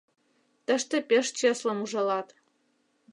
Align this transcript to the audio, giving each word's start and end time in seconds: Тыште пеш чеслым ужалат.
Тыште 0.65 0.95
пеш 1.09 1.27
чеслым 1.37 1.79
ужалат. 1.83 2.27